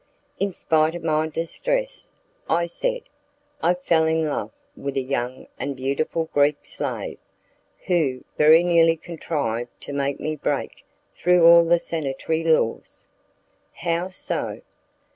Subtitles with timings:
[0.39, 2.11] "In spite of my distress,"
[2.49, 3.01] I said,
[3.61, 7.19] "I fell in love with a young and beautiful Greek slave,
[7.85, 13.09] who very nearly contrived to make me break through all the sanitary laws."
[13.73, 14.61] "How so?"